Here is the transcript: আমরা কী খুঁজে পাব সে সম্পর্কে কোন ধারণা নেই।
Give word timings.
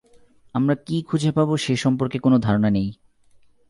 আমরা 0.55 0.75
কী 0.75 0.97
খুঁজে 1.01 1.31
পাব 1.31 1.49
সে 1.57 1.73
সম্পর্কে 1.75 2.17
কোন 2.19 2.33
ধারণা 2.37 2.69
নেই। 2.69 2.89